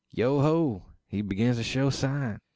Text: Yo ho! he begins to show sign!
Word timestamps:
Yo 0.11 0.41
ho! 0.41 0.87
he 1.05 1.21
begins 1.21 1.57
to 1.57 1.63
show 1.63 1.91
sign! 1.91 2.39